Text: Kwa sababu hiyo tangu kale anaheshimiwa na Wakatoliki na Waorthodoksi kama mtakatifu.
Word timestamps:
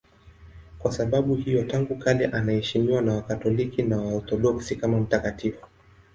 Kwa 0.79 0.91
sababu 0.91 1.35
hiyo 1.35 1.63
tangu 1.63 1.95
kale 1.95 2.25
anaheshimiwa 2.25 3.01
na 3.01 3.13
Wakatoliki 3.13 3.83
na 3.83 3.97
Waorthodoksi 3.97 4.75
kama 4.75 4.99
mtakatifu. 4.99 5.67